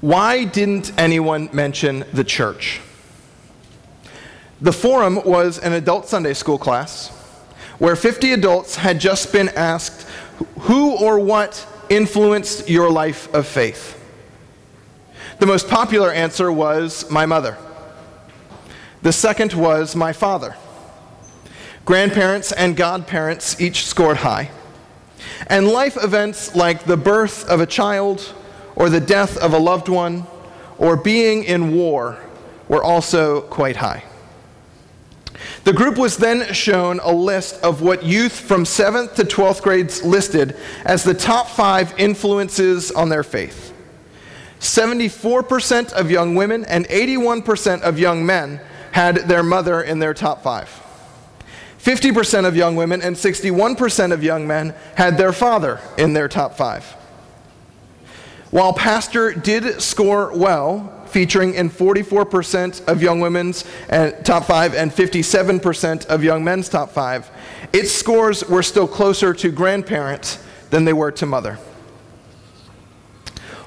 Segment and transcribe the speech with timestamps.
[0.00, 2.80] Why didn't anyone mention the church?
[4.60, 7.08] The forum was an adult Sunday school class
[7.78, 10.06] where 50 adults had just been asked
[10.60, 13.94] who or what influenced your life of faith.
[15.38, 17.56] The most popular answer was my mother.
[19.02, 20.56] The second was my father.
[21.84, 24.50] Grandparents and godparents each scored high.
[25.46, 28.34] And life events like the birth of a child,
[28.78, 30.24] or the death of a loved one,
[30.78, 32.16] or being in war
[32.68, 34.04] were also quite high.
[35.64, 40.02] The group was then shown a list of what youth from 7th to 12th grades
[40.04, 43.74] listed as the top five influences on their faith.
[44.60, 48.60] 74% of young women and 81% of young men
[48.92, 50.68] had their mother in their top five.
[51.80, 56.56] 50% of young women and 61% of young men had their father in their top
[56.56, 56.96] five.
[58.50, 64.90] While Pastor did score well, featuring in 44% of young women's uh, top five and
[64.90, 67.30] 57% of young men's top five,
[67.72, 71.58] its scores were still closer to grandparents than they were to mother.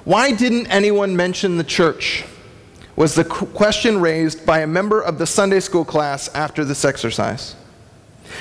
[0.03, 2.25] Why didn't anyone mention the church?
[2.95, 7.55] Was the question raised by a member of the Sunday school class after this exercise.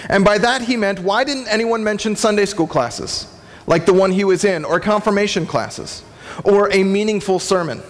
[0.08, 3.27] And by that he meant, why didn't anyone mention Sunday school classes,
[3.66, 6.02] like the one he was in, or confirmation classes,
[6.45, 7.83] or a meaningful sermon?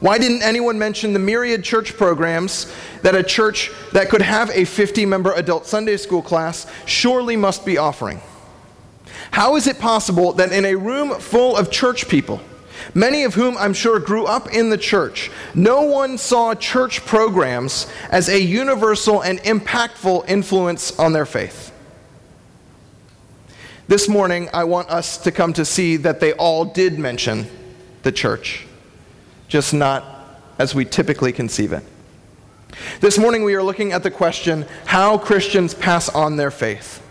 [0.00, 4.64] Why didn't anyone mention the myriad church programs that a church that could have a
[4.64, 8.20] 50 member adult Sunday school class surely must be offering?
[9.32, 12.40] How is it possible that in a room full of church people,
[12.94, 17.88] many of whom I'm sure grew up in the church, no one saw church programs
[18.10, 21.72] as a universal and impactful influence on their faith?
[23.88, 27.46] This morning, I want us to come to see that they all did mention
[28.02, 28.66] the church,
[29.48, 30.04] just not
[30.58, 31.82] as we typically conceive it.
[33.00, 37.02] This morning, we are looking at the question how Christians pass on their faith.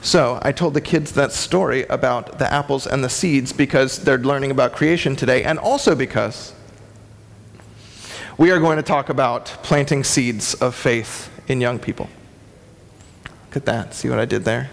[0.00, 4.16] So I told the kids that story about the apples and the seeds because they're
[4.16, 6.54] learning about creation today, and also because
[8.38, 12.08] we are going to talk about planting seeds of faith in young people.
[13.24, 13.92] Look at that.
[13.92, 14.70] See what I did there?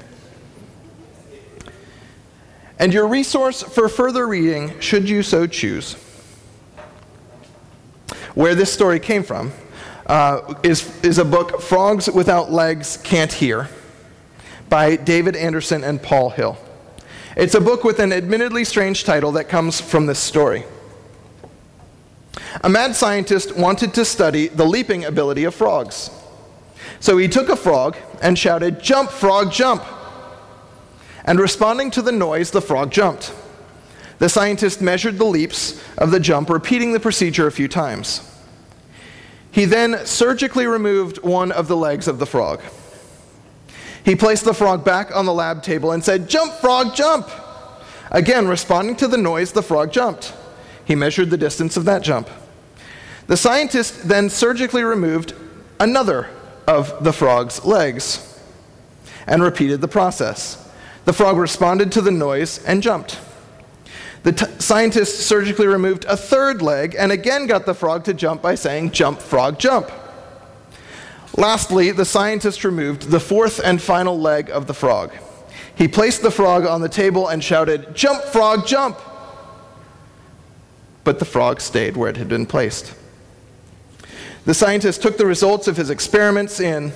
[2.79, 5.93] And your resource for further reading, should you so choose,
[8.35, 9.51] where this story came from,
[10.05, 13.67] uh, is, is a book, Frogs Without Legs Can't Hear
[14.69, 16.57] by David Anderson and Paul Hill.
[17.35, 20.63] It's a book with an admittedly strange title that comes from this story.
[22.61, 26.09] A mad scientist wanted to study the leaping ability of frogs.
[26.99, 29.83] So he took a frog and shouted, Jump, frog, jump!
[31.27, 33.33] And responding to the noise, the frog jumped.
[34.19, 38.21] The scientist measured the leaps of the jump, repeating the procedure a few times.
[39.51, 42.61] He then surgically removed one of the legs of the frog.
[44.03, 47.29] He placed the frog back on the lab table and said, Jump, frog, jump!
[48.09, 50.33] Again, responding to the noise, the frog jumped.
[50.85, 52.29] He measured the distance of that jump.
[53.27, 55.33] The scientist then surgically removed
[55.77, 56.29] another
[56.65, 58.39] of the frog's legs
[59.27, 60.66] and repeated the process.
[61.07, 63.17] The frog responded to the noise and jumped.
[64.23, 68.41] The t- scientist surgically removed a third leg and again got the frog to jump
[68.41, 69.89] by saying, Jump, frog, jump.
[71.37, 75.13] Lastly, the scientist removed the fourth and final leg of the frog.
[75.75, 78.99] He placed the frog on the table and shouted, Jump, frog, jump!
[81.05, 82.93] But the frog stayed where it had been placed.
[84.43, 86.91] The scientist took the results of his experiments in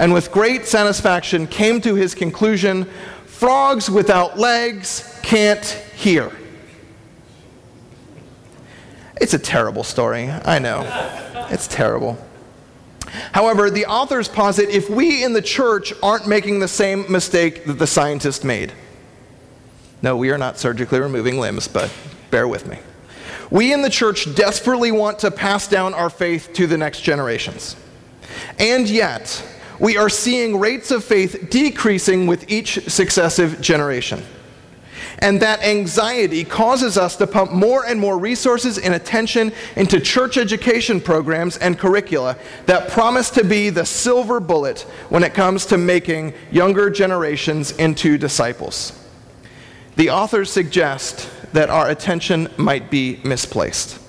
[0.00, 2.88] and with great satisfaction came to his conclusion
[3.40, 5.64] frogs without legs can't
[5.96, 6.30] hear.
[9.18, 10.82] It's a terrible story, I know.
[11.48, 12.18] It's terrible.
[13.32, 17.78] However, the authors posit if we in the church aren't making the same mistake that
[17.78, 18.74] the scientist made.
[20.02, 21.90] No, we are not surgically removing limbs, but
[22.30, 22.78] bear with me.
[23.50, 27.74] We in the church desperately want to pass down our faith to the next generations.
[28.58, 29.42] And yet,
[29.80, 34.22] we are seeing rates of faith decreasing with each successive generation.
[35.18, 40.38] And that anxiety causes us to pump more and more resources and attention into church
[40.38, 42.36] education programs and curricula
[42.66, 48.16] that promise to be the silver bullet when it comes to making younger generations into
[48.16, 48.96] disciples.
[49.96, 53.99] The authors suggest that our attention might be misplaced.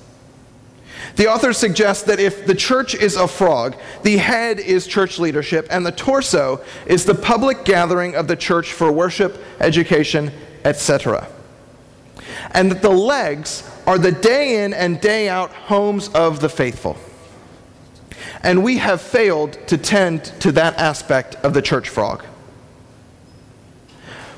[1.16, 5.68] The authors suggest that if the church is a frog, the head is church leadership,
[5.70, 10.32] and the torso is the public gathering of the church for worship, education,
[10.64, 11.28] etc.
[12.52, 16.98] And that the legs are the day in and day out homes of the faithful.
[18.44, 22.24] And we have failed to tend to that aspect of the church frog,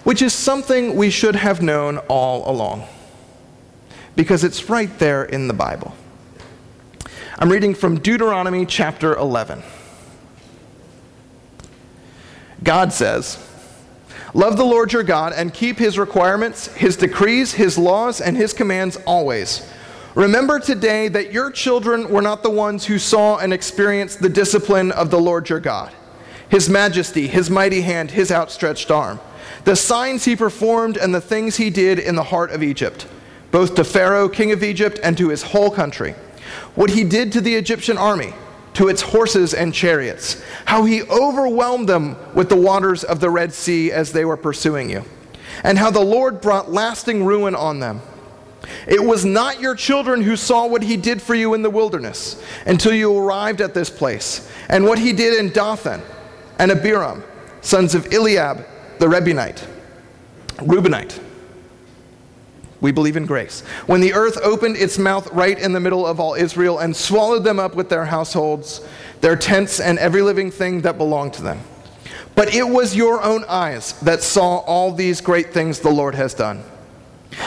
[0.03, 2.87] which is something we should have known all along,
[4.15, 5.95] because it's right there in the Bible.
[7.44, 9.63] I'm reading from Deuteronomy chapter 11.
[12.63, 13.38] God says,
[14.34, 18.54] Love the Lord your God and keep his requirements, his decrees, his laws, and his
[18.54, 19.69] commands always.
[20.16, 24.94] Remember today that your children were not the ones who saw and experienced the discipline
[24.94, 25.92] of the Lord your God,
[26.48, 29.19] his majesty, his mighty hand, his outstretched arm,
[29.66, 33.06] the signs he performed, and the things he did in the heart of Egypt,
[33.51, 36.16] both to Pharaoh, king of Egypt, and to his whole country.
[36.75, 38.33] What he did to the Egyptian army
[38.73, 43.53] to its horses and chariots, how he overwhelmed them with the waters of the Red
[43.53, 45.03] Sea as they were pursuing you,
[45.63, 48.01] and how the Lord brought lasting ruin on them.
[48.88, 52.41] It was not your children who saw what he did for you in the wilderness
[52.65, 56.01] until you arrived at this place, and what he did in Dathan
[56.57, 57.23] and Abiram,
[57.61, 58.65] sons of Eliab
[58.99, 59.67] the Rebunite,
[60.57, 61.19] Reubenite
[62.83, 63.62] we believe in grace.
[63.88, 67.45] When the earth opened its mouth right in the middle of all Israel and swallowed
[67.45, 68.85] them up with their households,
[69.21, 71.62] their tents, and every living thing that belonged to them.
[72.35, 76.33] But it was your own eyes that saw all these great things the Lord has
[76.33, 76.62] done.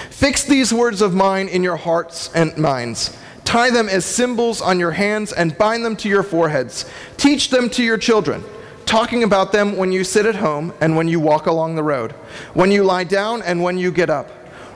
[0.08, 3.14] Fix these words of mine in your hearts and minds.
[3.44, 6.86] Tie them as symbols on your hands and bind them to your foreheads.
[7.18, 8.42] Teach them to your children,
[8.86, 12.12] talking about them when you sit at home and when you walk along the road,
[12.54, 14.30] when you lie down and when you get up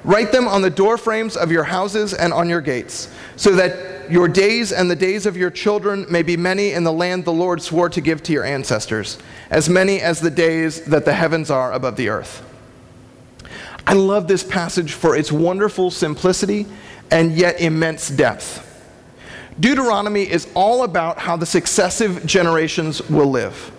[0.04, 4.28] Write them on the doorframes of your houses and on your gates, so that your
[4.28, 7.62] days and the days of your children may be many in the land the Lord
[7.62, 9.18] swore to give to your ancestors,
[9.50, 12.46] as many as the days that the heavens are above the earth.
[13.86, 16.66] I love this passage for its wonderful simplicity
[17.10, 18.66] and yet immense depth.
[19.58, 23.72] Deuteronomy is all about how the successive generations will live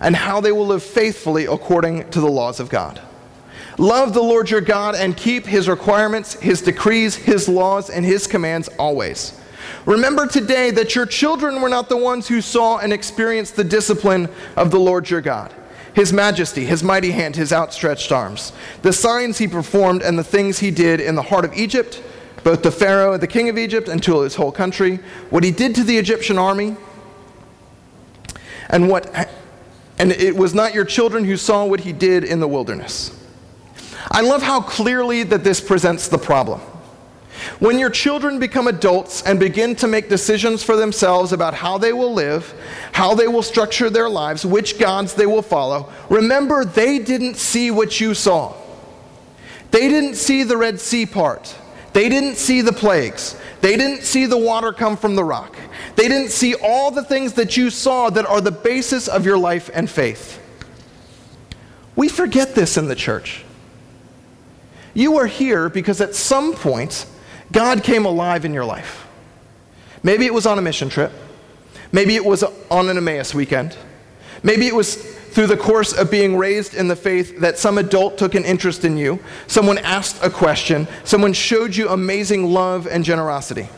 [0.00, 3.00] and how they will live faithfully according to the laws of God.
[3.78, 8.26] Love the Lord your God and keep his requirements, his decrees, his laws, and his
[8.26, 9.38] commands always.
[9.86, 14.28] Remember today that your children were not the ones who saw and experienced the discipline
[14.56, 15.52] of the Lord your God,
[15.94, 18.52] his majesty, his mighty hand, his outstretched arms,
[18.82, 22.02] the signs he performed, and the things he did in the heart of Egypt,
[22.44, 24.96] both to Pharaoh, and the king of Egypt, and to his whole country,
[25.30, 26.76] what he did to the Egyptian army,
[28.68, 29.28] and what
[29.98, 33.19] and it was not your children who saw what he did in the wilderness.
[34.10, 36.60] I love how clearly that this presents the problem.
[37.58, 41.92] When your children become adults and begin to make decisions for themselves about how they
[41.92, 42.54] will live,
[42.92, 47.70] how they will structure their lives, which gods they will follow, remember they didn't see
[47.70, 48.54] what you saw.
[49.70, 51.54] They didn't see the Red Sea part.
[51.92, 53.36] They didn't see the plagues.
[53.60, 55.56] They didn't see the water come from the rock.
[55.96, 59.38] They didn't see all the things that you saw that are the basis of your
[59.38, 60.38] life and faith.
[61.96, 63.44] We forget this in the church.
[65.00, 67.06] You are here because at some point,
[67.50, 69.06] God came alive in your life.
[70.02, 71.10] Maybe it was on a mission trip.
[71.90, 73.78] Maybe it was on an Emmaus weekend.
[74.42, 78.18] Maybe it was through the course of being raised in the faith that some adult
[78.18, 79.18] took an interest in you.
[79.46, 80.86] Someone asked a question.
[81.04, 83.70] Someone showed you amazing love and generosity.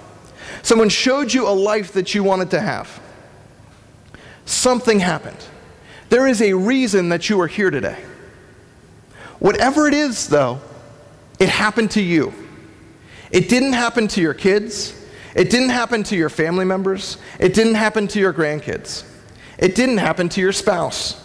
[0.64, 3.00] Someone showed you a life that you wanted to have.
[4.44, 5.38] Something happened.
[6.08, 8.02] There is a reason that you are here today.
[9.38, 10.60] Whatever it is, though,
[11.42, 12.32] it happened to you.
[13.32, 14.94] It didn't happen to your kids.
[15.34, 17.18] It didn't happen to your family members.
[17.40, 19.02] It didn't happen to your grandkids.
[19.58, 21.20] It didn't happen to your spouse.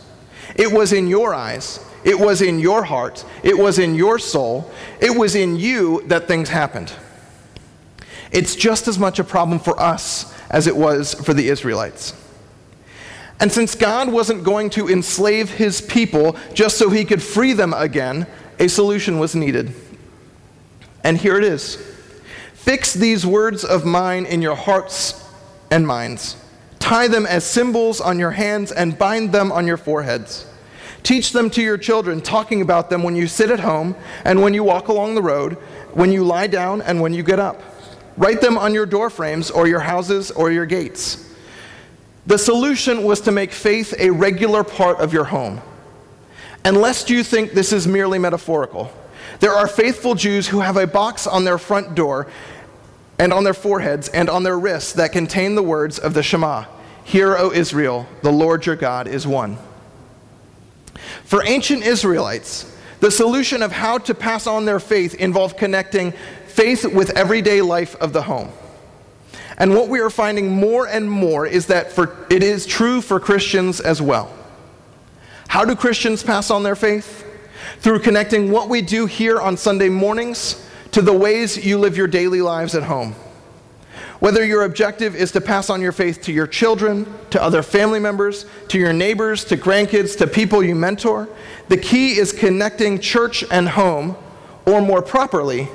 [0.56, 1.86] It was in your eyes.
[2.04, 3.24] It was in your heart.
[3.44, 4.72] It was in your soul.
[5.00, 6.92] It was in you that things happened.
[8.32, 12.16] It's just as much a problem for us as it was for the Israelites.
[13.40, 17.72] And since God wasn't going to enslave his people just so he could free them
[17.72, 18.26] again,
[18.58, 19.76] a solution was needed.
[21.04, 21.76] And here it is
[22.54, 25.26] Fix these words of mine in your hearts
[25.72, 26.36] and minds.
[26.80, 30.46] Tie them as symbols on your hands and bind them on your foreheads.
[31.04, 34.54] Teach them to your children, talking about them when you sit at home and when
[34.54, 35.54] you walk along the road,
[35.94, 37.62] when you lie down and when you get up.
[38.18, 41.34] Write them on your doorframes or your houses or your gates.
[42.26, 45.62] The solution was to make faith a regular part of your home.
[46.66, 48.92] And lest you think this is merely metaphorical,
[49.40, 52.28] there are faithful Jews who have a box on their front door
[53.20, 56.66] and on their foreheads and on their wrists that contain the words of the Shema
[57.04, 59.58] Hear, O Israel, the Lord your God is one.
[61.24, 66.14] For ancient Israelites, The solution of how to pass on their faith involved connecting
[66.48, 68.50] faith with everyday life of the home.
[69.60, 73.20] And what we are finding more and more is that for, it is true for
[73.20, 74.32] Christians as well.
[75.48, 77.24] How do Christians pass on their faith?
[77.80, 82.08] Through connecting what we do here on Sunday mornings to the ways you live your
[82.08, 83.16] daily lives at home.
[84.20, 88.00] Whether your objective is to pass on your faith to your children, to other family
[88.00, 91.30] members, to your neighbors, to grandkids, to people you mentor,
[91.68, 94.18] the key is connecting church and home,
[94.66, 95.68] or more properly,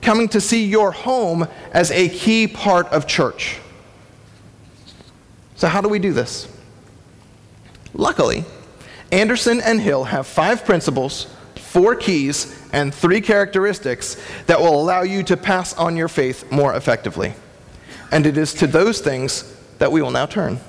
[0.00, 3.58] coming to see your home as a key part of church.
[5.56, 6.48] So, how do we do this?
[7.94, 8.44] Luckily,
[9.12, 14.16] Anderson and Hill have five principles, four keys, and three characteristics
[14.46, 17.34] that will allow you to pass on your faith more effectively.
[18.10, 20.60] And it is to those things that we will now turn.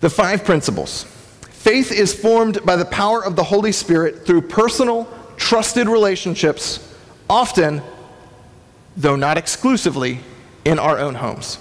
[0.00, 1.04] The five principles.
[1.50, 6.94] Faith is formed by the power of the Holy Spirit through personal, trusted relationships,
[7.28, 7.82] often,
[8.96, 10.20] though not exclusively,
[10.64, 11.58] in our own homes.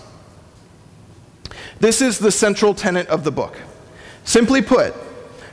[1.80, 3.58] This is the central tenet of the book.
[4.24, 4.94] Simply put,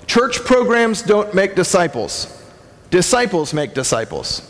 [0.06, 2.42] church programs don't make disciples,
[2.90, 4.42] disciples make disciples.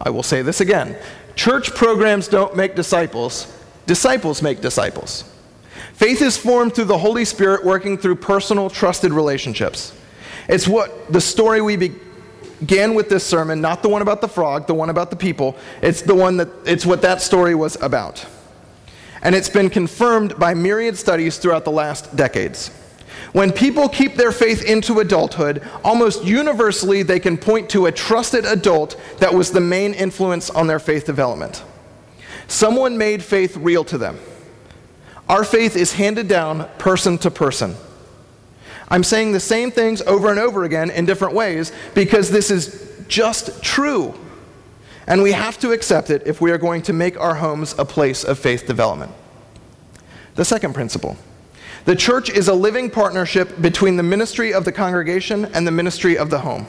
[0.00, 0.96] I will say this again
[1.34, 3.52] Church programs don't make disciples,
[3.86, 5.24] disciples make disciples.
[5.92, 9.94] Faith is formed through the Holy Spirit working through personal, trusted relationships.
[10.48, 14.66] It's what the story we began with this sermon, not the one about the frog,
[14.66, 15.56] the one about the people.
[15.82, 18.24] It's the one that it's what that story was about.
[19.22, 22.70] And it's been confirmed by myriad studies throughout the last decades.
[23.36, 28.46] When people keep their faith into adulthood, almost universally they can point to a trusted
[28.46, 31.62] adult that was the main influence on their faith development.
[32.48, 34.18] Someone made faith real to them.
[35.28, 37.76] Our faith is handed down person to person.
[38.88, 43.04] I'm saying the same things over and over again in different ways because this is
[43.06, 44.14] just true.
[45.06, 47.84] And we have to accept it if we are going to make our homes a
[47.84, 49.12] place of faith development.
[50.36, 51.18] The second principle
[51.86, 56.18] the church is a living partnership between the ministry of the congregation and the ministry
[56.18, 56.66] of the home.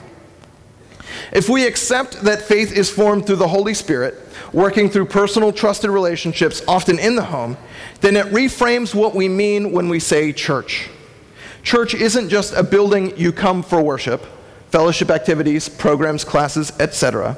[1.31, 4.15] If we accept that faith is formed through the Holy Spirit,
[4.53, 7.57] working through personal, trusted relationships, often in the home,
[8.01, 10.87] then it reframes what we mean when we say church.
[11.63, 14.23] Church isn't just a building you come for worship,
[14.69, 17.35] fellowship activities, programs, classes, etc.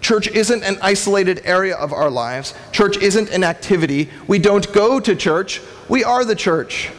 [0.00, 2.54] Church isn't an isolated area of our lives.
[2.72, 4.08] Church isn't an activity.
[4.26, 6.90] We don't go to church, we are the church.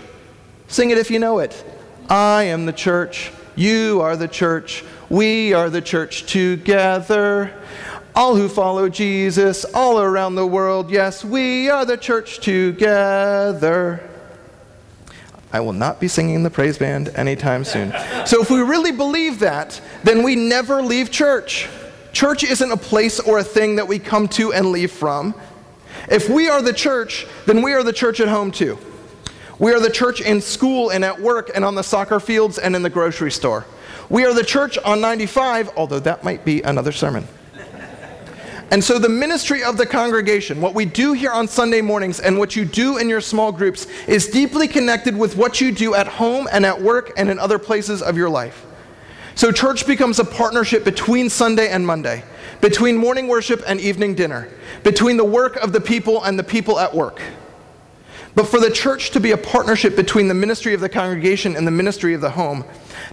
[0.70, 1.64] Sing it if you know it.
[2.10, 3.32] I am the church.
[3.56, 4.86] You are the church.
[5.10, 7.52] We are the church together.
[8.16, 10.92] All who follow Jesus all around the world.
[10.92, 14.08] Yes, we are the church together.
[15.52, 17.92] I will not be singing the praise band anytime soon.
[18.28, 21.68] So, if we really believe that, then we never leave church.
[22.14, 25.34] Church isn't a place or a thing that we come to and leave from.
[26.10, 28.78] If we are the church, then we are the church at home too.
[29.60, 32.78] We are the church in school and at work and on the soccer fields and
[32.78, 33.66] in the grocery store.
[34.10, 37.28] We are the church on 95, although that might be another sermon.
[38.72, 42.38] And so, the ministry of the congregation, what we do here on Sunday mornings and
[42.38, 46.08] what you do in your small groups, is deeply connected with what you do at
[46.08, 48.66] home and at work and in other places of your life.
[49.34, 52.24] So, church becomes a partnership between Sunday and Monday,
[52.62, 54.50] between morning worship and evening dinner,
[54.84, 57.22] between the work of the people and the people at work.
[58.36, 61.66] But for the church to be a partnership between the ministry of the congregation and
[61.66, 62.64] the ministry of the home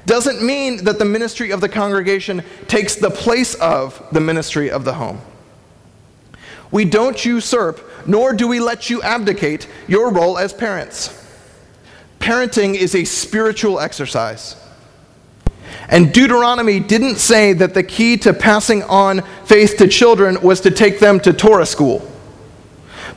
[0.04, 4.84] doesn't mean that the ministry of the congregation takes the place of the ministry of
[4.84, 5.20] the home.
[6.70, 11.24] We don't usurp, nor do we let you abdicate your role as parents.
[12.20, 14.56] Parenting is a spiritual exercise.
[15.88, 20.70] And Deuteronomy didn't say that the key to passing on faith to children was to
[20.70, 22.10] take them to Torah school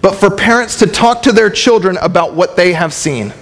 [0.01, 3.33] but for parents to talk to their children about what they have seen.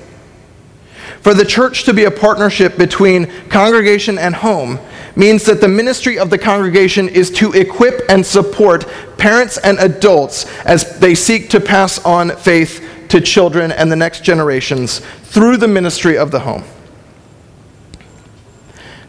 [1.22, 4.80] For the church to be a partnership between congregation and home
[5.16, 8.88] means that the ministry of the congregation is to equip and support
[9.18, 14.24] parents and adults as they seek to pass on faith to children and the next
[14.24, 16.64] generations through the ministry of the home.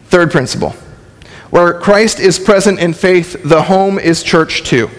[0.07, 0.75] Third principle
[1.51, 4.91] where Christ is present in faith, the home is church too.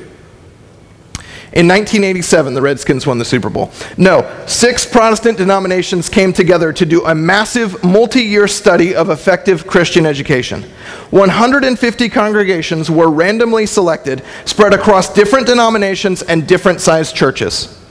[1.51, 3.71] In 1987, the Redskins won the Super Bowl.
[3.97, 9.65] No, six Protestant denominations came together to do a massive multi year study of effective
[9.65, 10.63] Christian education.
[11.09, 17.83] 150 congregations were randomly selected, spread across different denominations and different sized churches.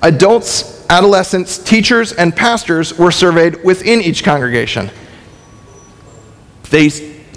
[0.00, 4.90] Adults, adolescents, teachers, and pastors were surveyed within each congregation.
[6.70, 6.88] They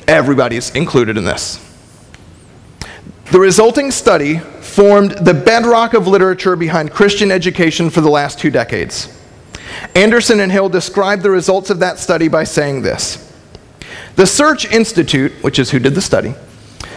[0.07, 1.59] Everybody's included in this.
[3.31, 8.49] The resulting study formed the bedrock of literature behind Christian education for the last two
[8.49, 9.13] decades.
[9.95, 13.33] Anderson and Hill described the results of that study by saying this
[14.15, 16.35] The Search Institute, which is who did the study,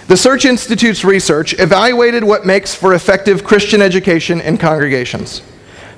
[0.07, 5.43] the Search Institute's research evaluated what makes for effective Christian education in congregations.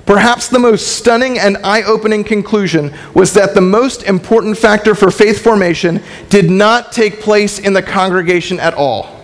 [0.07, 5.11] Perhaps the most stunning and eye opening conclusion was that the most important factor for
[5.11, 9.15] faith formation did not take place in the congregation at all,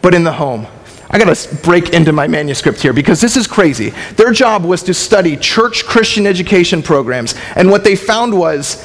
[0.00, 0.68] but in the home.
[1.08, 3.90] I gotta break into my manuscript here because this is crazy.
[4.16, 8.84] Their job was to study church Christian education programs, and what they found was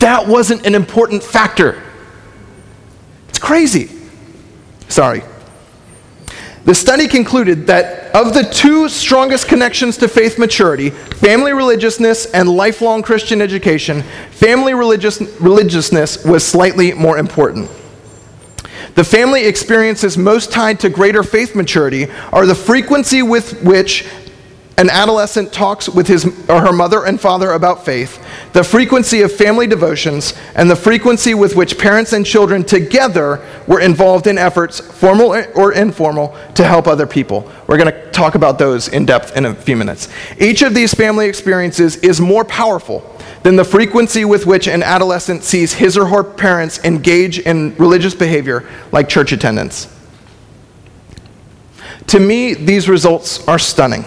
[0.00, 1.82] that wasn't an important factor.
[3.28, 3.90] It's crazy.
[4.88, 5.22] Sorry.
[6.64, 12.48] The study concluded that of the two strongest connections to faith maturity, family religiousness and
[12.48, 17.68] lifelong Christian education, family religious, religiousness was slightly more important.
[18.94, 24.06] The family experiences most tied to greater faith maturity are the frequency with which
[24.76, 29.32] an adolescent talks with his or her mother and father about faith, the frequency of
[29.32, 34.80] family devotions, and the frequency with which parents and children together were involved in efforts,
[34.80, 37.50] formal or informal, to help other people.
[37.66, 40.08] We're going to talk about those in depth in a few minutes.
[40.38, 43.00] Each of these family experiences is more powerful
[43.44, 48.14] than the frequency with which an adolescent sees his or her parents engage in religious
[48.14, 49.86] behavior like church attendance.
[52.08, 54.06] To me, these results are stunning.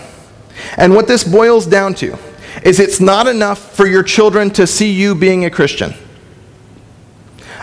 [0.75, 2.17] And what this boils down to
[2.63, 5.94] is it's not enough for your children to see you being a Christian.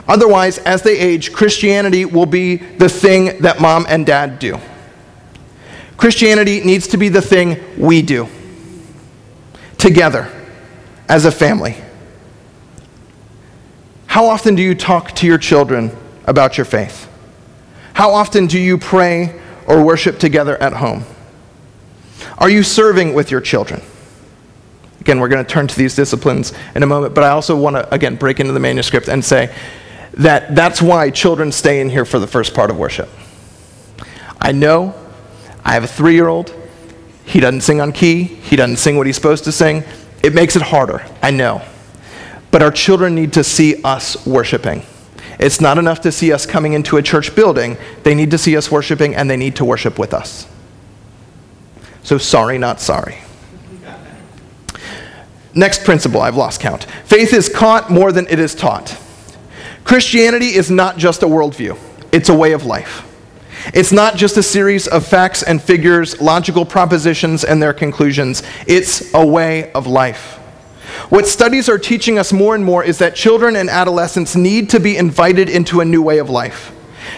[0.07, 4.61] Otherwise, as they age, Christianity will be the thing that mom and dad do.
[5.97, 8.29] Christianity needs to be the thing we do
[9.77, 10.31] together
[11.09, 11.77] as a family.
[14.07, 15.91] How often do you talk to your children
[16.27, 17.09] about your faith?
[17.95, 21.05] How often do you pray or worship together at home?
[22.39, 23.83] Are you serving with your children?
[25.01, 27.77] Again, we're going to turn to these disciplines in a moment, but I also want
[27.77, 29.55] to, again, break into the manuscript and say
[30.15, 33.09] that that's why children stay in here for the first part of worship.
[34.41, 34.95] I know
[35.65, 36.55] I have a three year old.
[37.25, 39.83] He doesn't sing on key, he doesn't sing what he's supposed to sing.
[40.25, 41.61] It makes it harder, I know.
[42.51, 44.83] But our children need to see us worshiping.
[45.39, 48.57] It's not enough to see us coming into a church building, they need to see
[48.57, 50.49] us worshiping and they need to worship with us.
[52.05, 53.19] So sorry, not sorry.
[55.55, 56.85] Next principle, I've lost count.
[57.05, 58.99] Faith is caught more than it is taught.
[59.85, 61.79] Christianity is not just a worldview,
[62.13, 63.14] it's a way of life.
[63.73, 68.43] It's not just a series of facts and figures, logical propositions, and their conclusions.
[68.67, 70.39] It's a way of life.
[71.09, 74.81] What studies are teaching us more and more is that children and adolescents need to
[74.81, 76.73] be invited into a new way of life.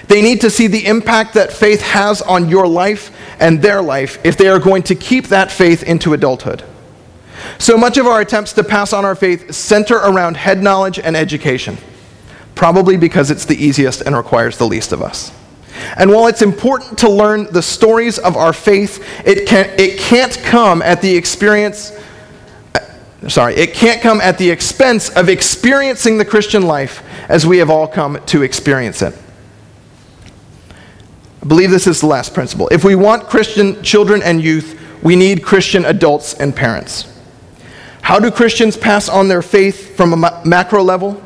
[0.09, 4.19] They need to see the impact that faith has on your life and their life
[4.25, 6.65] if they are going to keep that faith into adulthood.
[7.59, 11.17] So much of our attempts to pass on our faith center around head knowledge and
[11.17, 11.79] education,
[12.55, 15.33] probably because it's the easiest and requires the least of us.
[15.97, 20.37] And while it's important to learn the stories of our faith, it, can, it can't
[20.43, 21.93] come at the experience,
[22.75, 27.59] uh, sorry, it can't come at the expense of experiencing the Christian life as we
[27.59, 29.15] have all come to experience it.
[31.43, 32.69] I believe this is the last principle.
[32.69, 37.12] If we want Christian children and youth, we need Christian adults and parents.
[38.03, 41.23] How do Christians pass on their faith from a macro level?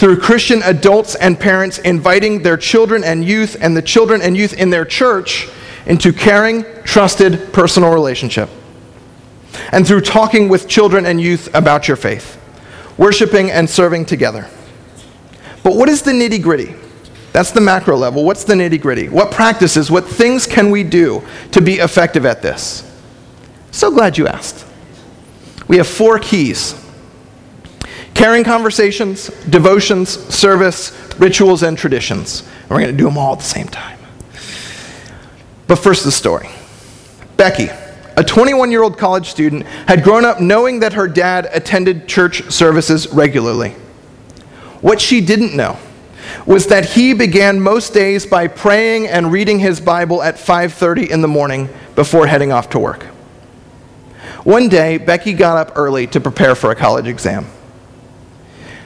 [0.00, 4.54] Through Christian adults and parents inviting their children and youth and the children and youth
[4.54, 5.46] in their church
[5.84, 8.48] into caring, trusted, personal relationship.
[9.72, 12.40] And through talking with children and youth about your faith,
[12.96, 14.48] worshiping and serving together.
[15.62, 16.74] But what is the nitty gritty?
[17.34, 18.24] That's the macro level.
[18.24, 19.10] What's the nitty gritty?
[19.10, 22.90] What practices, what things can we do to be effective at this?
[23.70, 24.64] So glad you asked.
[25.68, 26.79] We have four keys
[28.20, 32.42] caring conversations, devotions, service, rituals, and traditions.
[32.42, 33.98] And we're going to do them all at the same time.
[35.66, 36.50] But first, the story.
[37.38, 37.70] Becky,
[38.18, 42.42] a 21 year old college student, had grown up knowing that her dad attended church
[42.50, 43.70] services regularly.
[44.82, 45.78] What she didn't know
[46.44, 51.22] was that he began most days by praying and reading his Bible at 5:30 in
[51.22, 53.04] the morning before heading off to work.
[54.44, 57.46] One day, Becky got up early to prepare for a college exam.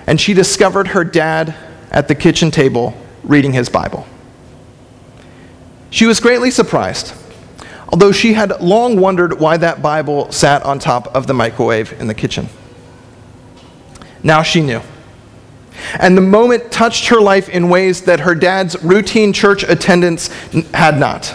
[0.06, 1.54] And she discovered her dad
[1.90, 4.06] at the kitchen table reading his Bible.
[5.90, 7.14] She was greatly surprised,
[7.88, 12.08] although she had long wondered why that Bible sat on top of the microwave in
[12.08, 12.48] the kitchen.
[14.22, 14.80] Now she knew.
[15.98, 20.28] And the moment touched her life in ways that her dad's routine church attendance
[20.72, 21.34] had not.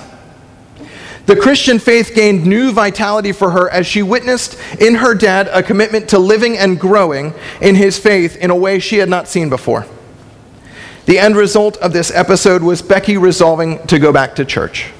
[1.29, 5.61] The Christian faith gained new vitality for her as she witnessed in her dad a
[5.61, 9.47] commitment to living and growing in his faith in a way she had not seen
[9.47, 9.85] before.
[11.05, 14.91] The end result of this episode was Becky resolving to go back to church.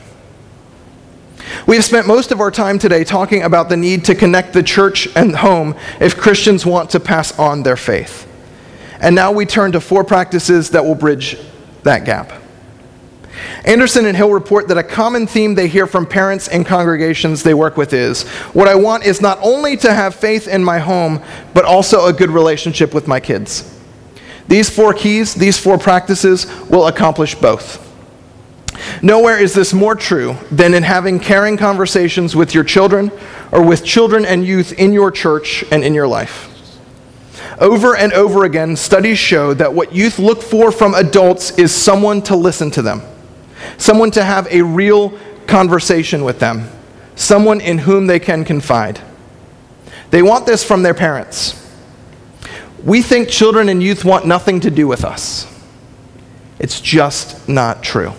[1.65, 4.61] We have spent most of our time today talking about the need to connect the
[4.61, 8.27] church and home if Christians want to pass on their faith.
[9.01, 11.39] And now we turn to four practices that will bridge
[11.81, 12.31] that gap.
[13.65, 17.53] Anderson and Hill report that a common theme they hear from parents and congregations they
[17.53, 18.23] work with is
[18.53, 21.21] what I want is not only to have faith in my home,
[21.53, 23.75] but also a good relationship with my kids.
[24.47, 27.85] These four keys, these four practices will accomplish both.
[29.01, 33.11] Nowhere is this more true than in having caring conversations with your children
[33.51, 36.47] or with children and youth in your church and in your life.
[37.59, 42.21] Over and over again, studies show that what youth look for from adults is someone
[42.23, 43.01] to listen to them
[43.77, 46.69] someone to have a real conversation with them,
[47.15, 49.01] someone in whom they can confide.
[50.11, 51.55] They want this from their parents.
[52.83, 55.45] We think children and youth want nothing to do with us.
[56.59, 58.13] It's just not true.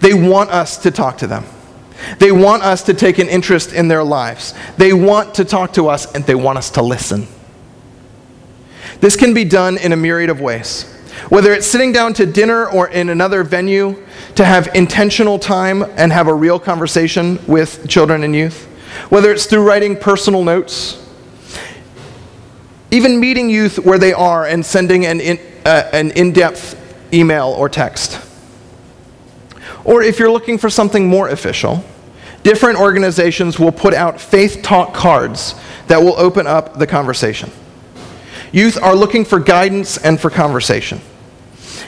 [0.00, 1.44] They want us to talk to them.
[2.18, 4.54] They want us to take an interest in their lives.
[4.76, 7.26] They want to talk to us and they want us to listen.
[9.00, 10.94] This can be done in a myriad of ways.
[11.28, 14.02] Whether it's sitting down to dinner or in another venue
[14.36, 18.64] to have intentional time and have a real conversation with children and youth,
[19.10, 21.04] whether it's through writing personal notes,
[22.90, 26.76] even meeting youth where they are and sending an in, uh, an in-depth
[27.12, 28.20] email or text.
[29.84, 31.84] Or if you're looking for something more official,
[32.42, 35.54] different organizations will put out faith talk cards
[35.88, 37.50] that will open up the conversation.
[38.52, 41.00] Youth are looking for guidance and for conversation.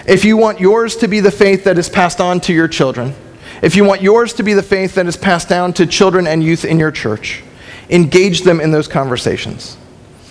[0.07, 3.15] If you want yours to be the faith that is passed on to your children,
[3.63, 6.43] if you want yours to be the faith that is passed down to children and
[6.43, 7.43] youth in your church,
[7.89, 9.77] engage them in those conversations.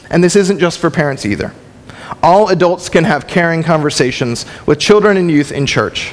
[0.09, 1.53] And this isn't just for parents either.
[2.23, 6.09] All adults can have caring conversations with children and youth in church.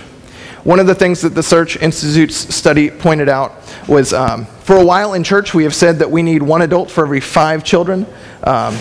[0.62, 3.54] One of the things that the Search Institute's study pointed out
[3.88, 6.90] was um, for a while in church, we have said that we need one adult
[6.90, 8.04] for every five children.
[8.42, 8.76] Um,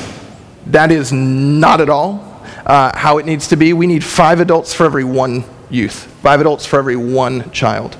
[0.67, 3.73] that is not at all uh, how it needs to be.
[3.73, 7.97] We need five adults for every one youth, five adults for every one child.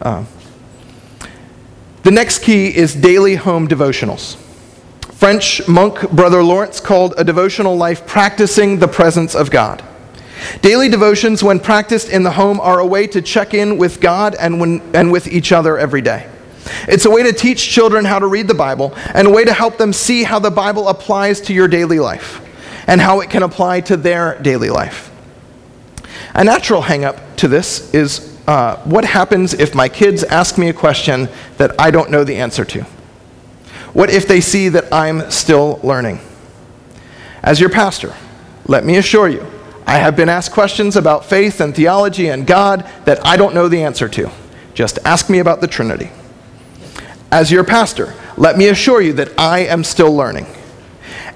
[0.00, 0.24] Uh,
[2.02, 4.36] the next key is daily home devotionals.
[5.12, 9.82] French monk Brother Lawrence called a devotional life practicing the presence of God.
[10.60, 14.36] Daily devotions, when practiced in the home, are a way to check in with God
[14.38, 16.28] and, when, and with each other every day.
[16.88, 19.52] It's a way to teach children how to read the Bible and a way to
[19.52, 22.40] help them see how the Bible applies to your daily life
[22.86, 25.10] and how it can apply to their daily life.
[26.34, 30.72] A natural hangup to this is uh, what happens if my kids ask me a
[30.72, 32.82] question that I don't know the answer to?
[33.92, 36.20] What if they see that I'm still learning?
[37.42, 38.14] As your pastor,
[38.66, 39.46] let me assure you,
[39.86, 43.68] I have been asked questions about faith and theology and God that I don't know
[43.68, 44.30] the answer to.
[44.74, 46.10] Just ask me about the Trinity.
[47.30, 50.46] As your pastor, let me assure you that I am still learning.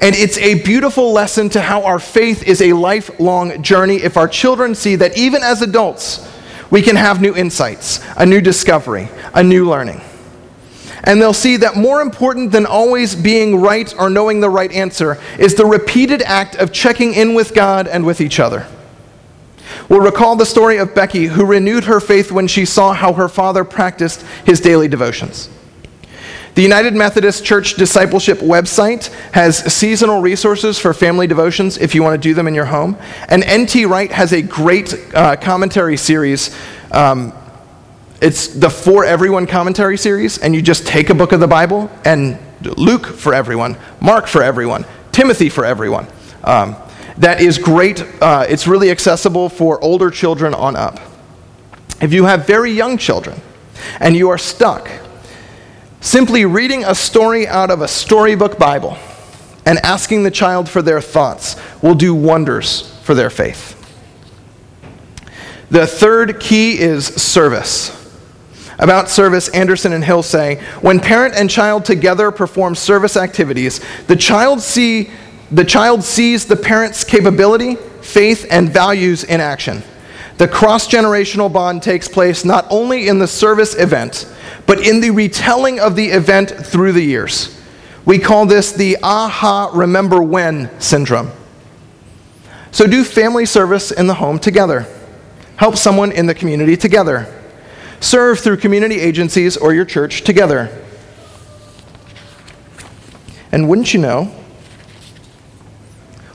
[0.00, 4.28] And it's a beautiful lesson to how our faith is a lifelong journey if our
[4.28, 6.26] children see that even as adults,
[6.70, 10.00] we can have new insights, a new discovery, a new learning.
[11.04, 15.18] And they'll see that more important than always being right or knowing the right answer
[15.38, 18.66] is the repeated act of checking in with God and with each other.
[19.88, 23.28] We'll recall the story of Becky, who renewed her faith when she saw how her
[23.28, 25.48] father practiced his daily devotions.
[26.54, 32.20] The United Methodist Church Discipleship website has seasonal resources for family devotions if you want
[32.20, 32.96] to do them in your home.
[33.28, 33.86] And N.T.
[33.86, 36.54] Wright has a great uh, commentary series.
[36.90, 37.32] Um,
[38.20, 41.90] it's the For Everyone commentary series, and you just take a book of the Bible
[42.04, 46.06] and Luke for everyone, Mark for everyone, Timothy for everyone.
[46.44, 46.76] Um,
[47.18, 48.04] that is great.
[48.20, 50.98] Uh, it's really accessible for older children on up.
[52.00, 53.40] If you have very young children
[54.00, 54.90] and you are stuck,
[56.00, 58.96] Simply reading a story out of a storybook Bible
[59.66, 63.76] and asking the child for their thoughts will do wonders for their faith.
[65.70, 67.96] The third key is service.
[68.78, 74.16] About service, Anderson and Hill say when parent and child together perform service activities, the
[74.16, 75.10] child, see,
[75.50, 79.82] the child sees the parent's capability, faith, and values in action.
[80.40, 84.26] The cross generational bond takes place not only in the service event,
[84.64, 87.60] but in the retelling of the event through the years.
[88.06, 91.30] We call this the aha remember when syndrome.
[92.70, 94.86] So do family service in the home together.
[95.56, 97.26] Help someone in the community together.
[98.00, 100.70] Serve through community agencies or your church together.
[103.52, 104.39] And wouldn't you know,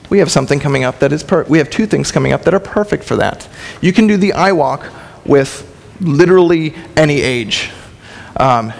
[0.10, 2.54] we have something coming up that is per- we have two things coming up that
[2.54, 3.48] are perfect for that.
[3.82, 4.92] You can do the I walk
[5.26, 7.70] with literally any age.
[8.38, 8.74] Um,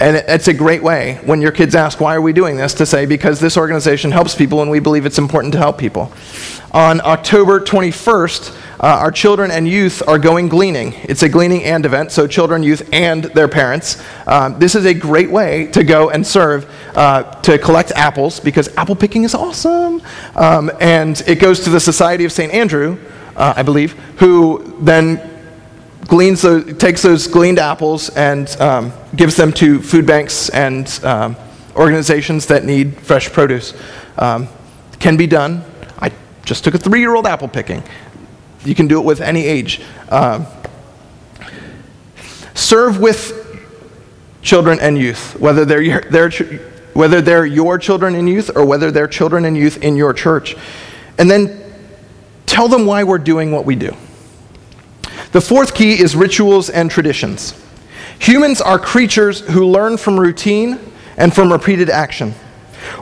[0.00, 2.74] and it's a great way when your kids ask, Why are we doing this?
[2.74, 6.12] to say, Because this organization helps people and we believe it's important to help people.
[6.72, 10.94] On October 21st, uh, our children and youth are going gleaning.
[11.04, 14.02] It's a gleaning and event, so children, youth, and their parents.
[14.26, 18.68] Um, this is a great way to go and serve, uh, to collect apples, because
[18.76, 20.02] apple picking is awesome.
[20.34, 22.52] Um, and it goes to the Society of St.
[22.52, 22.98] Andrew,
[23.36, 25.30] uh, I believe, who then
[26.06, 31.36] gleans those, takes those gleaned apples and um, gives them to food banks and um,
[31.76, 33.74] organizations that need fresh produce.
[34.18, 34.48] Um,
[35.00, 35.62] can be done.
[35.98, 36.12] I
[36.44, 37.82] just took a three year old apple picking.
[38.64, 39.80] You can do it with any age.
[40.08, 40.46] Um,
[42.54, 43.40] serve with
[44.42, 46.30] children and youth, whether they're, your, they're,
[46.94, 50.56] whether they're your children and youth or whether they're children and youth in your church.
[51.18, 51.60] And then
[52.46, 53.94] tell them why we're doing what we do.
[55.32, 57.60] The fourth key is rituals and traditions.
[58.20, 60.78] Humans are creatures who learn from routine
[61.16, 62.34] and from repeated action.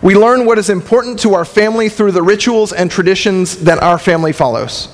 [0.03, 3.99] We learn what is important to our family through the rituals and traditions that our
[3.99, 4.89] family follows.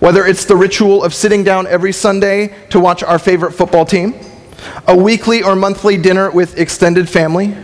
[0.00, 4.14] Whether it's the ritual of sitting down every Sunday to watch our favorite football team,
[4.86, 7.56] a weekly or monthly dinner with extended family,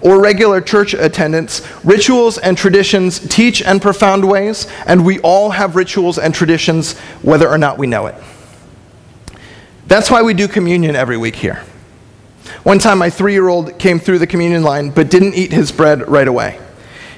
[0.00, 5.76] or regular church attendance, rituals and traditions teach in profound ways, and we all have
[5.76, 8.14] rituals and traditions whether or not we know it.
[9.86, 11.64] That's why we do communion every week here.
[12.62, 15.72] One time, my three year old came through the communion line but didn't eat his
[15.72, 16.60] bread right away.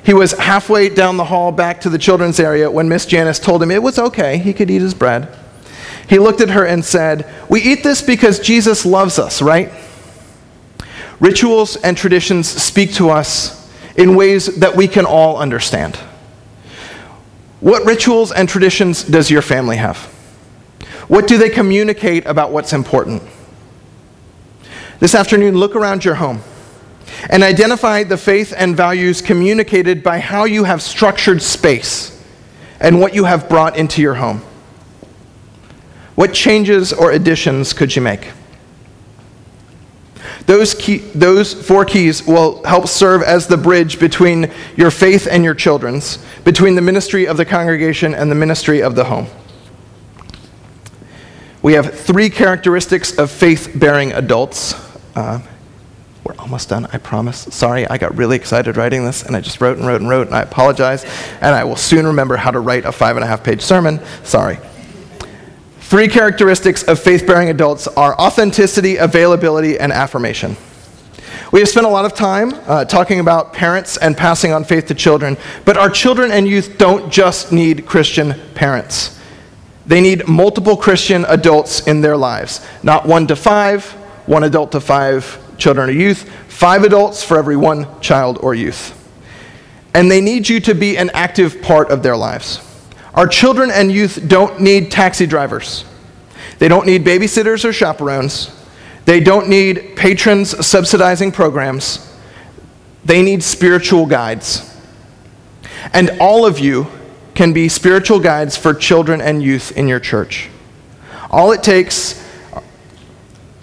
[0.04, 3.62] He was halfway down the hall back to the children's area when Miss Janice told
[3.62, 5.28] him it was okay, he could eat his bread.
[6.08, 9.70] He looked at her and said, We eat this because Jesus loves us, right?
[11.20, 15.96] Rituals and traditions speak to us in ways that we can all understand.
[17.60, 19.98] What rituals and traditions does your family have?
[21.06, 23.22] What do they communicate about what's important?
[24.98, 26.42] This afternoon, look around your home
[27.30, 32.22] and identify the faith and values communicated by how you have structured space
[32.80, 34.42] and what you have brought into your home.
[36.14, 38.30] What changes or additions could you make?
[40.46, 45.44] Those, key, those four keys will help serve as the bridge between your faith and
[45.44, 49.26] your children's, between the ministry of the congregation and the ministry of the home.
[51.62, 54.74] We have three characteristics of faith bearing adults.
[55.14, 55.40] Uh,
[56.24, 57.38] we're almost done, I promise.
[57.50, 60.28] Sorry, I got really excited writing this, and I just wrote and wrote and wrote,
[60.28, 61.04] and I apologize.
[61.40, 64.00] And I will soon remember how to write a five and a half page sermon.
[64.22, 64.58] Sorry.
[65.80, 70.56] Three characteristics of faith bearing adults are authenticity, availability, and affirmation.
[71.50, 74.86] We have spent a lot of time uh, talking about parents and passing on faith
[74.86, 79.18] to children, but our children and youth don't just need Christian parents.
[79.86, 83.84] They need multiple Christian adults in their lives, not one to five,
[84.26, 88.98] one adult to five children or youth, five adults for every one child or youth.
[89.94, 92.60] And they need you to be an active part of their lives.
[93.14, 95.84] Our children and youth don't need taxi drivers.
[96.58, 98.50] They don't need babysitters or chaperones.
[99.04, 102.08] They don't need patrons subsidizing programs.
[103.04, 104.68] They need spiritual guides.
[105.92, 106.86] And all of you
[107.34, 110.48] can be spiritual guides for children and youth in your church.
[111.30, 112.22] All it takes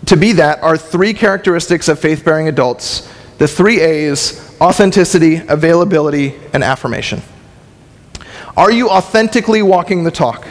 [0.09, 6.35] to be that are three characteristics of faith bearing adults the three A's authenticity, availability,
[6.51, 7.21] and affirmation.
[8.57, 10.45] Are you authentically walking the talk?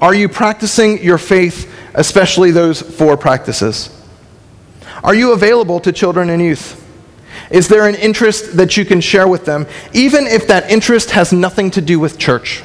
[0.00, 3.90] Are you practicing your faith, especially those four practices?
[5.02, 6.76] Are you available to children and youth?
[7.50, 11.32] Is there an interest that you can share with them, even if that interest has
[11.32, 12.62] nothing to do with church?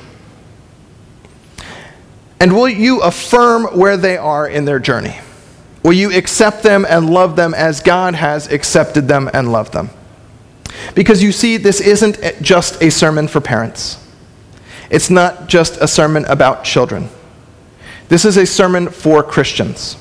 [2.39, 5.17] And will you affirm where they are in their journey?
[5.85, 9.91] Will you accept them and love them as God has accepted them and loved them?
[10.95, 14.03] Because you see, this isn't just a sermon for parents.
[14.89, 17.09] It's not just a sermon about children.
[18.07, 19.95] This is a sermon for Christians.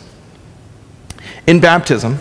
[1.46, 2.16] In baptism,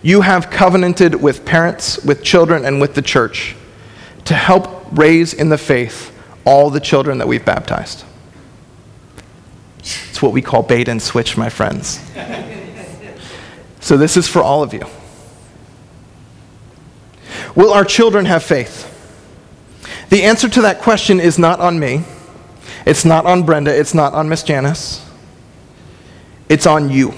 [0.00, 3.56] you have covenanted with parents, with children, and with the church
[4.26, 8.04] to help raise in the faith all the children that we've baptized.
[9.80, 11.98] It's what we call bait and switch, my friends.
[13.80, 14.84] So this is for all of you.
[17.54, 18.86] Will our children have faith?
[20.10, 22.04] The answer to that question is not on me.
[22.86, 25.04] It's not on Brenda, it's not on Miss Janice.
[26.48, 27.14] It's on you.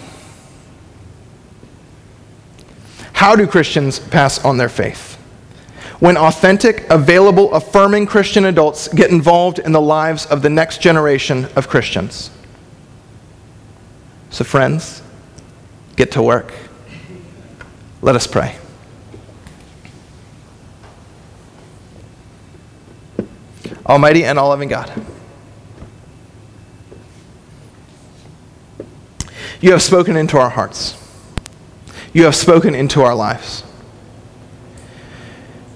[3.12, 5.16] How do Christians pass on their faith?
[6.00, 11.46] When authentic, available, affirming Christian adults get involved in the lives of the next generation
[11.54, 12.30] of Christians.
[14.30, 15.02] So, friends,
[15.96, 16.52] get to work.
[18.00, 18.56] Let us pray.
[23.86, 24.92] Almighty and all loving God.
[29.60, 30.96] You have spoken into our hearts.
[32.12, 33.64] You have spoken into our lives.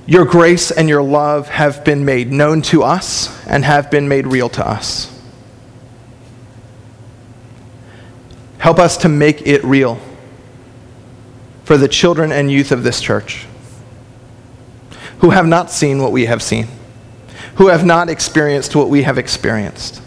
[0.07, 4.27] Your grace and your love have been made known to us and have been made
[4.27, 5.16] real to us.
[8.67, 9.97] Help us to make it real
[11.63, 13.47] for the children and youth of this church
[15.21, 16.67] who have not seen what we have seen,
[17.59, 20.03] who have not experienced what we have experienced,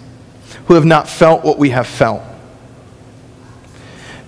[0.65, 2.22] who have not felt what we have felt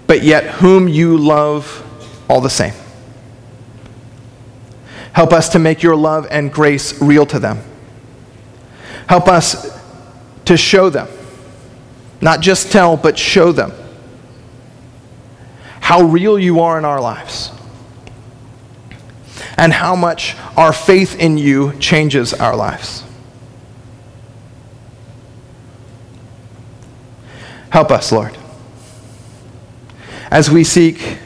[0.08, 1.86] but yet whom you love
[2.30, 2.74] all the same.
[5.12, 7.60] Help us to make your love and grace real to them.
[9.08, 9.78] Help us
[10.46, 11.10] to show them,
[12.22, 13.74] not just tell, but show them
[15.82, 17.52] how real you are in our lives
[19.58, 23.04] and how much our faith in you changes our lives.
[27.70, 28.38] Help us, Lord
[30.32, 31.18] as we seek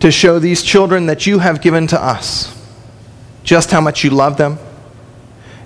[0.00, 2.56] to show these children that you have given to us
[3.44, 4.58] just how much you love them,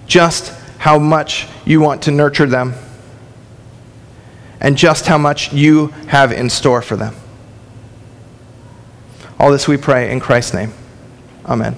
[0.07, 2.74] just how much you want to nurture them,
[4.61, 7.14] and just how much you have in store for them.
[9.38, 10.73] All this we pray in Christ's name.
[11.47, 11.77] Amen.